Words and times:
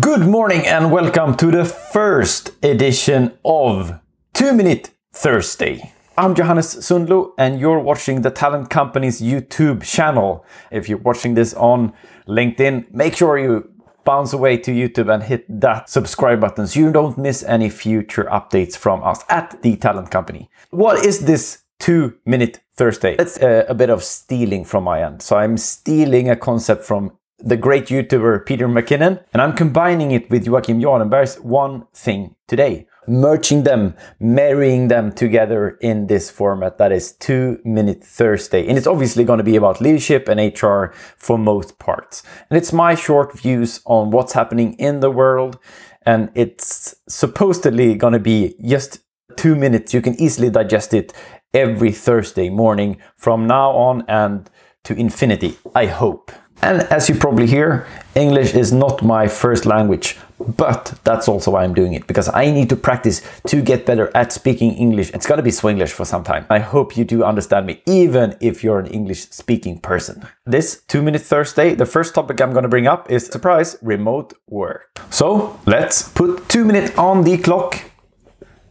Good 0.00 0.22
morning 0.22 0.66
and 0.66 0.90
welcome 0.90 1.36
to 1.36 1.50
the 1.50 1.66
first 1.66 2.52
edition 2.64 3.36
of 3.44 4.00
2 4.32 4.54
Minute 4.54 4.88
Thursday. 5.12 5.92
I'm 6.16 6.34
Johannes 6.34 6.76
Sundlo 6.76 7.32
and 7.36 7.60
you're 7.60 7.78
watching 7.78 8.22
the 8.22 8.30
Talent 8.30 8.70
Company's 8.70 9.20
YouTube 9.20 9.82
channel. 9.82 10.46
If 10.70 10.88
you're 10.88 10.96
watching 10.96 11.34
this 11.34 11.52
on 11.52 11.92
LinkedIn, 12.26 12.90
make 12.90 13.14
sure 13.14 13.36
you 13.36 13.70
bounce 14.04 14.32
away 14.32 14.56
to 14.56 14.70
YouTube 14.70 15.12
and 15.12 15.22
hit 15.24 15.44
that 15.60 15.90
subscribe 15.90 16.40
button 16.40 16.66
so 16.66 16.80
you 16.80 16.90
don't 16.90 17.18
miss 17.18 17.42
any 17.42 17.68
future 17.68 18.24
updates 18.32 18.78
from 18.78 19.04
us 19.04 19.22
at 19.28 19.60
the 19.60 19.76
Talent 19.76 20.10
Company. 20.10 20.48
What 20.70 21.04
is 21.04 21.26
this 21.26 21.64
2 21.80 22.16
Minute 22.24 22.60
Thursday? 22.76 23.16
It's 23.18 23.36
a, 23.42 23.66
a 23.68 23.74
bit 23.74 23.90
of 23.90 24.02
stealing 24.02 24.64
from 24.64 24.84
my 24.84 25.04
end. 25.04 25.20
So 25.20 25.36
I'm 25.36 25.58
stealing 25.58 26.30
a 26.30 26.36
concept 26.36 26.82
from 26.82 27.12
the 27.44 27.56
great 27.56 27.86
YouTuber 27.86 28.46
Peter 28.46 28.68
McKinnon, 28.68 29.22
and 29.32 29.42
I'm 29.42 29.54
combining 29.54 30.12
it 30.12 30.30
with 30.30 30.46
Joakim 30.46 30.80
Jardenberg's 30.80 31.40
One 31.40 31.86
Thing 31.92 32.36
Today, 32.46 32.86
merging 33.08 33.64
them, 33.64 33.94
marrying 34.20 34.88
them 34.88 35.12
together 35.12 35.70
in 35.80 36.06
this 36.06 36.30
format 36.30 36.78
that 36.78 36.92
is 36.92 37.12
Two 37.12 37.58
Minute 37.64 38.04
Thursday. 38.04 38.66
And 38.66 38.78
it's 38.78 38.86
obviously 38.86 39.24
going 39.24 39.38
to 39.38 39.44
be 39.44 39.56
about 39.56 39.80
leadership 39.80 40.28
and 40.28 40.38
HR 40.38 40.94
for 41.16 41.36
most 41.36 41.78
parts. 41.78 42.22
And 42.48 42.56
it's 42.56 42.72
my 42.72 42.94
short 42.94 43.36
views 43.36 43.80
on 43.86 44.10
what's 44.10 44.34
happening 44.34 44.74
in 44.74 45.00
the 45.00 45.10
world, 45.10 45.58
and 46.06 46.30
it's 46.34 46.94
supposedly 47.08 47.94
going 47.94 48.12
to 48.12 48.20
be 48.20 48.54
just 48.64 49.00
two 49.36 49.56
minutes. 49.56 49.92
You 49.92 50.00
can 50.00 50.20
easily 50.20 50.50
digest 50.50 50.94
it 50.94 51.12
every 51.52 51.92
Thursday 51.92 52.50
morning 52.50 52.98
from 53.16 53.46
now 53.46 53.70
on 53.72 54.04
and 54.08 54.48
to 54.84 54.94
infinity, 54.94 55.58
I 55.74 55.86
hope. 55.86 56.32
And 56.62 56.82
as 56.92 57.08
you 57.08 57.16
probably 57.16 57.46
hear, 57.46 57.86
English 58.14 58.54
is 58.54 58.72
not 58.72 59.02
my 59.02 59.26
first 59.26 59.66
language, 59.66 60.16
but 60.38 60.94
that's 61.02 61.26
also 61.26 61.50
why 61.50 61.64
I'm 61.64 61.74
doing 61.74 61.94
it 61.94 62.06
because 62.06 62.28
I 62.32 62.50
need 62.50 62.68
to 62.68 62.76
practice 62.76 63.20
to 63.48 63.60
get 63.60 63.84
better 63.84 64.10
at 64.14 64.32
speaking 64.32 64.74
English. 64.74 65.10
It's 65.10 65.26
gonna 65.26 65.42
be 65.42 65.50
Swinglish 65.50 65.90
for 65.90 66.04
some 66.04 66.22
time. 66.22 66.46
I 66.50 66.60
hope 66.60 66.96
you 66.96 67.04
do 67.04 67.24
understand 67.24 67.66
me, 67.66 67.82
even 67.86 68.36
if 68.40 68.62
you're 68.62 68.78
an 68.78 68.86
English 68.86 69.30
speaking 69.30 69.78
person. 69.78 70.26
This 70.46 70.82
two 70.86 71.02
minute 71.02 71.22
Thursday, 71.22 71.74
the 71.74 71.86
first 71.86 72.14
topic 72.14 72.40
I'm 72.40 72.52
gonna 72.52 72.68
bring 72.68 72.86
up 72.86 73.10
is 73.10 73.26
surprise 73.26 73.76
remote 73.82 74.34
work. 74.48 75.00
So 75.10 75.58
let's 75.66 76.08
put 76.10 76.48
two 76.48 76.64
minutes 76.64 76.96
on 76.96 77.24
the 77.24 77.38
clock 77.38 77.91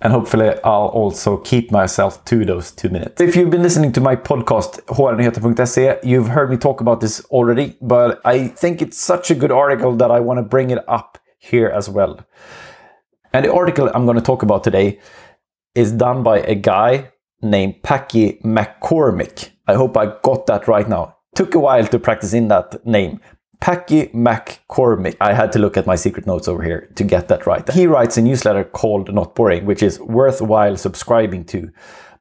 and 0.01 0.11
hopefully 0.11 0.49
I'll 0.63 0.87
also 0.87 1.37
keep 1.37 1.71
myself 1.71 2.25
to 2.25 2.43
those 2.43 2.71
two 2.71 2.89
minutes. 2.89 3.21
If 3.21 3.35
you've 3.35 3.51
been 3.51 3.61
listening 3.61 3.91
to 3.93 4.01
my 4.01 4.15
podcast, 4.15 4.81
hrnyheter.se, 4.85 5.99
you've 6.03 6.27
heard 6.27 6.49
me 6.49 6.57
talk 6.57 6.81
about 6.81 7.01
this 7.01 7.23
already, 7.25 7.77
but 7.81 8.19
I 8.25 8.47
think 8.47 8.81
it's 8.81 8.97
such 8.97 9.29
a 9.29 9.35
good 9.35 9.51
article 9.51 9.95
that 9.97 10.09
I 10.09 10.19
want 10.19 10.39
to 10.39 10.43
bring 10.43 10.71
it 10.71 10.79
up 10.87 11.19
here 11.37 11.69
as 11.69 11.87
well. 11.89 12.25
And 13.33 13.45
the 13.45 13.53
article 13.53 13.89
I'm 13.93 14.05
going 14.05 14.17
to 14.17 14.23
talk 14.23 14.43
about 14.43 14.63
today 14.63 14.99
is 15.75 15.91
done 15.91 16.23
by 16.23 16.39
a 16.39 16.55
guy 16.55 17.11
named 17.41 17.83
Packy 17.83 18.39
McCormick. 18.43 19.49
I 19.67 19.75
hope 19.75 19.95
I 19.97 20.17
got 20.23 20.47
that 20.47 20.67
right 20.67 20.87
now. 20.87 21.15
Took 21.35 21.55
a 21.55 21.59
while 21.59 21.85
to 21.85 21.99
practice 21.99 22.33
in 22.33 22.49
that 22.49 22.85
name. 22.85 23.21
Packy 23.61 24.07
McCormick. 24.07 25.15
I 25.21 25.33
had 25.33 25.51
to 25.53 25.59
look 25.59 25.77
at 25.77 25.85
my 25.85 25.95
secret 25.95 26.25
notes 26.25 26.47
over 26.47 26.63
here 26.63 26.89
to 26.95 27.03
get 27.03 27.27
that 27.27 27.45
right. 27.45 27.67
He 27.71 27.85
writes 27.87 28.17
a 28.17 28.21
newsletter 28.21 28.63
called 28.63 29.13
Not 29.13 29.35
Boring, 29.35 29.65
which 29.65 29.83
is 29.83 29.99
worthwhile 29.99 30.75
subscribing 30.75 31.45
to. 31.45 31.71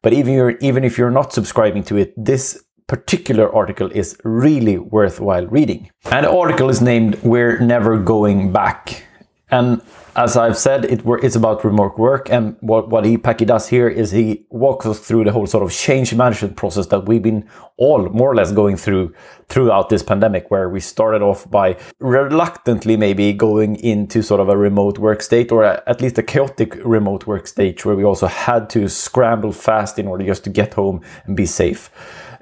But 0.02 0.12
even, 0.12 0.34
you're, 0.34 0.56
even 0.58 0.84
if 0.84 0.98
you're 0.98 1.10
not 1.10 1.32
subscribing 1.32 1.82
to 1.84 1.96
it, 1.96 2.12
this 2.16 2.62
particular 2.86 3.52
article 3.54 3.90
is 3.90 4.18
really 4.22 4.76
worthwhile 4.76 5.46
reading. 5.46 5.90
And 6.10 6.26
the 6.26 6.30
article 6.30 6.68
is 6.68 6.82
named 6.82 7.14
We're 7.22 7.58
Never 7.58 7.98
Going 7.98 8.52
Back. 8.52 9.04
And 9.50 9.80
as 10.20 10.36
I've 10.36 10.58
said, 10.58 10.84
it, 10.84 11.00
it's 11.22 11.34
about 11.34 11.64
remote 11.64 11.98
work. 11.98 12.28
And 12.30 12.54
what, 12.60 12.90
what 12.90 13.06
he, 13.06 13.16
does 13.16 13.68
here 13.68 13.88
is 13.88 14.10
he 14.10 14.44
walks 14.50 14.84
us 14.84 15.00
through 15.00 15.24
the 15.24 15.32
whole 15.32 15.46
sort 15.46 15.64
of 15.64 15.72
change 15.72 16.12
management 16.12 16.56
process 16.56 16.88
that 16.88 17.06
we've 17.06 17.22
been 17.22 17.48
all 17.78 18.06
more 18.10 18.30
or 18.30 18.34
less 18.34 18.52
going 18.52 18.76
through 18.76 19.14
throughout 19.48 19.88
this 19.88 20.02
pandemic, 20.02 20.50
where 20.50 20.68
we 20.68 20.78
started 20.78 21.22
off 21.22 21.50
by 21.50 21.74
reluctantly 22.00 22.98
maybe 22.98 23.32
going 23.32 23.76
into 23.76 24.22
sort 24.22 24.40
of 24.40 24.50
a 24.50 24.56
remote 24.58 24.98
work 24.98 25.22
state 25.22 25.50
or 25.50 25.64
a, 25.64 25.82
at 25.86 26.02
least 26.02 26.18
a 26.18 26.22
chaotic 26.22 26.74
remote 26.84 27.26
work 27.26 27.46
stage 27.46 27.86
where 27.86 27.96
we 27.96 28.04
also 28.04 28.26
had 28.26 28.68
to 28.68 28.90
scramble 28.90 29.52
fast 29.52 29.98
in 29.98 30.06
order 30.06 30.26
just 30.26 30.44
to 30.44 30.50
get 30.50 30.74
home 30.74 31.00
and 31.24 31.34
be 31.34 31.46
safe 31.46 31.90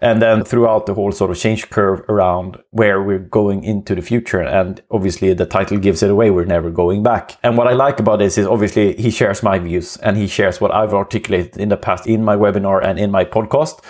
and 0.01 0.23
then 0.23 0.45
throughout 0.45 0.87
the 0.87 0.95
whole 0.95 1.13
sort 1.13 1.31
of 1.31 1.39
change 1.39 1.71
curve 1.71 2.01
around 2.09 2.59
where 2.71 3.03
we're 3.03 3.19
going 3.19 3.65
into 3.65 3.95
the 3.95 4.03
future. 4.03 4.41
And 4.41 4.83
obviously, 4.91 5.33
the 5.35 5.47
title 5.47 5.79
gives 5.79 6.03
it 6.03 6.11
away. 6.11 6.31
We're 6.31 6.45
never 6.45 6.71
going 6.71 7.03
back. 7.03 7.37
And 7.43 7.57
what 7.57 7.67
I 7.67 7.73
like 7.73 8.01
about 8.01 8.19
this 8.19 8.39
is 8.39 8.47
obviously 8.47 8.95
he 8.97 9.11
shares 9.11 9.43
my 9.43 9.59
views 9.59 9.97
and 9.99 10.17
he 10.17 10.27
shares 10.27 10.61
what 10.61 10.75
I've 10.75 10.95
articulated 10.95 11.57
in 11.57 11.69
the 11.69 11.77
past 11.77 12.07
in 12.07 12.25
my 12.25 12.37
webinar 12.37 12.85
and 12.85 12.99
in 12.99 13.11
my 13.11 13.25
podcast. 13.25 13.85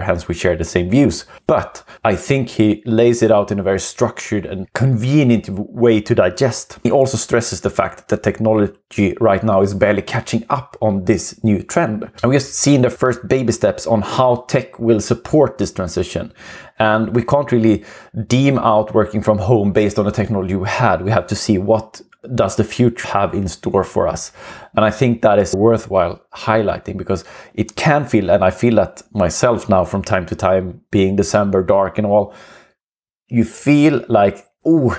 Hence, 0.00 0.28
we 0.28 0.34
share 0.34 0.56
the 0.56 0.64
same 0.64 0.90
views. 0.90 1.24
But 1.46 1.82
I 2.04 2.16
think 2.16 2.48
he 2.48 2.82
lays 2.86 3.22
it 3.22 3.30
out 3.30 3.50
in 3.50 3.58
a 3.58 3.62
very 3.62 3.80
structured 3.80 4.46
and 4.46 4.72
convenient 4.72 5.48
way 5.48 6.00
to 6.00 6.14
digest. 6.14 6.78
He 6.82 6.90
also 6.90 7.16
stresses 7.16 7.60
the 7.60 7.70
fact 7.70 8.08
that 8.08 8.22
technology 8.22 9.16
right 9.20 9.42
now 9.42 9.62
is 9.62 9.74
barely 9.74 10.02
catching 10.02 10.44
up 10.50 10.76
on 10.80 11.04
this 11.04 11.42
new 11.44 11.62
trend. 11.62 12.10
And 12.22 12.30
we've 12.30 12.42
seen 12.42 12.82
the 12.82 12.90
first 12.90 13.26
baby 13.28 13.52
steps 13.52 13.86
on 13.86 14.02
how 14.02 14.44
tech 14.48 14.78
will 14.78 15.00
support 15.00 15.41
support 15.42 15.58
this 15.58 15.72
transition. 15.72 16.32
And 16.78 17.14
we 17.14 17.22
can't 17.22 17.52
really 17.52 17.84
deem 18.26 18.58
out 18.58 18.94
working 18.94 19.22
from 19.22 19.38
home 19.38 19.72
based 19.72 19.98
on 19.98 20.04
the 20.04 20.12
technology 20.12 20.56
we 20.56 20.68
had. 20.68 21.02
We 21.02 21.10
have 21.10 21.26
to 21.26 21.34
see 21.34 21.58
what 21.58 22.02
does 22.34 22.56
the 22.56 22.64
future 22.64 23.08
have 23.08 23.34
in 23.34 23.48
store 23.48 23.84
for 23.84 24.06
us. 24.06 24.32
And 24.76 24.84
I 24.84 24.90
think 24.90 25.22
that 25.22 25.38
is 25.38 25.54
worthwhile 25.54 26.20
highlighting 26.32 26.96
because 26.96 27.24
it 27.54 27.74
can 27.74 28.06
feel, 28.06 28.30
and 28.30 28.44
I 28.44 28.50
feel 28.50 28.76
that 28.76 29.02
myself 29.12 29.68
now 29.68 29.84
from 29.84 30.02
time 30.02 30.26
to 30.26 30.36
time, 30.36 30.80
being 30.90 31.16
December 31.16 31.64
dark 31.64 31.98
and 31.98 32.06
all, 32.06 32.32
you 33.28 33.44
feel 33.44 34.04
like, 34.08 34.46
oh, 34.64 34.96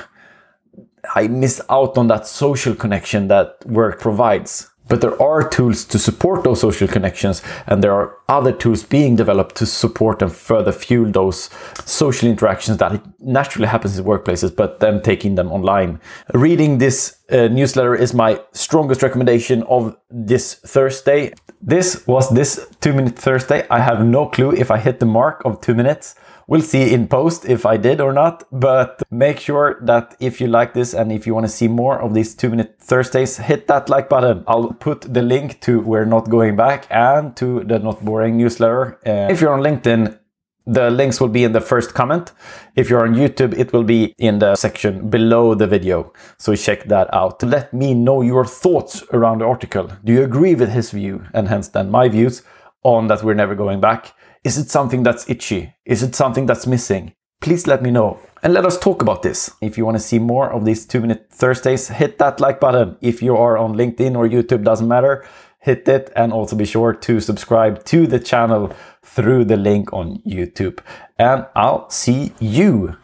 I 1.16 1.28
miss 1.28 1.62
out 1.70 1.98
on 1.98 2.08
that 2.08 2.28
social 2.28 2.76
connection 2.76 3.28
that 3.28 3.56
work 3.66 4.00
provides. 4.00 4.73
But 4.88 5.02
there 5.02 5.22
are 5.22 5.48
tools 5.48 5.86
to 5.86 6.00
support 6.00 6.44
those 6.44 6.60
social 6.60 6.88
connections, 6.88 7.42
and 7.68 7.84
there 7.84 7.94
are 7.94 8.18
other 8.28 8.52
tools 8.52 8.84
being 8.84 9.16
developed 9.16 9.56
to 9.56 9.66
support 9.66 10.22
and 10.22 10.32
further 10.32 10.72
fuel 10.72 11.12
those 11.12 11.50
social 11.86 12.30
interactions 12.30 12.78
that 12.78 13.02
naturally 13.20 13.68
happens 13.68 13.98
in 13.98 14.06
workplaces, 14.06 14.56
but 14.56 14.80
then 14.80 15.02
taking 15.02 15.36
them 15.36 15.52
online. 15.52 16.00
Reading 16.34 16.80
this 16.80 17.18
uh, 17.32 17.48
newsletter 17.48 17.96
is 17.96 18.14
my 18.14 18.40
strongest 18.52 19.02
recommendation 19.02 19.64
of 19.64 19.96
this 20.10 20.56
Thursday. 20.56 21.34
This 21.62 22.06
was 22.08 22.30
this 22.30 22.68
two 22.82 22.94
minute 22.94 23.18
Thursday. 23.18 23.66
I 23.70 23.80
have 23.80 24.06
no 24.06 24.28
clue 24.28 24.52
if 24.52 24.70
I 24.70 24.78
hit 24.78 25.00
the 25.00 25.06
mark 25.06 25.42
of 25.46 25.62
two 25.62 25.74
minutes. 25.74 26.16
We'll 26.48 26.62
see 26.62 26.94
in 26.94 27.08
post 27.08 27.46
if 27.46 27.66
I 27.66 27.78
did 27.78 28.02
or 28.02 28.12
not, 28.12 28.44
but 28.52 29.02
make 29.10 29.40
sure 29.40 29.80
that 29.84 30.16
if 30.20 30.42
you 30.42 30.48
like 30.48 30.74
this 30.74 30.94
and 30.94 31.12
if 31.12 31.26
you 31.26 31.34
want 31.34 31.46
to 31.46 31.52
see 31.52 31.68
more 31.68 32.00
of 32.00 32.14
these 32.14 32.36
two 32.36 32.50
minute 32.50 32.76
Thursdays, 32.80 33.38
hit 33.38 33.68
that 33.68 33.90
like 33.90 34.10
button. 34.10 34.44
I'll 34.48 34.74
put 34.74 35.14
the 35.14 35.22
link 35.22 35.62
to 35.62 35.80
We're 35.80 36.06
Not 36.06 36.30
Going 36.30 36.56
Back 36.56 36.86
and 36.90 37.36
to 37.38 37.64
the 37.64 37.80
Not 37.80 38.04
Boring 38.04 38.38
newsletter. 38.38 39.00
Uh, 39.06 39.32
if 39.32 39.40
you're 39.40 39.54
on 39.54 39.62
LinkedIn, 39.62 40.20
the 40.66 40.90
links 40.90 41.20
will 41.20 41.30
be 41.30 41.44
in 41.44 41.52
the 41.52 41.62
first 41.62 41.94
comment. 41.94 42.32
If 42.76 42.90
you're 42.90 43.04
on 43.04 43.16
YouTube, 43.16 43.58
it 43.58 43.74
will 43.74 43.84
be 43.84 44.14
in 44.18 44.40
the 44.40 44.56
section 44.56 45.10
below 45.10 45.56
the 45.56 45.68
video. 45.68 46.14
So 46.38 46.56
check 46.56 46.86
that 46.86 47.14
out. 47.14 47.44
Let 47.44 47.74
me 47.74 47.94
know 47.94 48.22
your 48.22 48.46
thoughts 48.46 49.04
around 49.12 49.40
the 49.40 49.46
article. 49.46 49.90
Do 50.04 50.14
you 50.14 50.24
agree 50.24 50.56
with 50.56 50.70
his 50.70 50.92
view 50.92 51.26
and 51.34 51.48
hence 51.48 51.68
then 51.68 51.92
my 51.92 52.08
views 52.08 52.44
on 52.84 53.08
that 53.08 53.24
we're 53.24 53.34
never 53.34 53.56
going 53.56 53.82
back? 53.82 54.14
Is 54.44 54.58
it 54.58 54.70
something 54.70 55.04
that's 55.04 55.30
itchy? 55.30 55.74
Is 55.86 56.04
it 56.04 56.16
something 56.16 56.46
that's 56.46 56.68
missing? 56.68 57.14
Please 57.40 57.66
let 57.66 57.82
me 57.82 57.92
know 57.92 58.20
and 58.42 58.54
let 58.54 58.66
us 58.66 58.78
talk 58.78 59.02
about 59.02 59.22
this. 59.22 59.50
If 59.62 59.78
you 59.78 59.86
want 59.86 59.96
to 59.96 60.04
see 60.04 60.20
more 60.20 60.52
of 60.52 60.66
these 60.66 60.86
two 60.86 61.00
minute 61.00 61.28
Thursdays, 61.32 61.88
hit 61.88 62.18
that 62.20 62.42
like 62.42 62.60
button. 62.60 62.98
If 63.00 63.22
you 63.22 63.38
are 63.38 63.58
on 63.58 63.76
LinkedIn 63.76 64.18
or 64.18 64.28
YouTube, 64.28 64.66
doesn't 64.66 64.88
matter, 64.88 65.26
hit 65.60 65.88
it 65.88 66.12
and 66.18 66.34
also 66.34 66.58
be 66.58 66.66
sure 66.66 66.94
to 66.94 67.22
subscribe 67.22 67.86
to 67.86 68.06
the 68.06 68.20
channel 68.20 68.76
through 69.02 69.46
the 69.46 69.56
link 69.56 69.94
on 69.94 70.22
YouTube. 70.28 70.80
And 71.18 71.46
I'll 71.56 71.90
see 71.90 72.34
you 72.42 72.98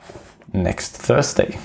next 0.51 0.97
Thursday. 0.97 1.57